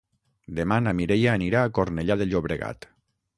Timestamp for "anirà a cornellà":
1.41-2.19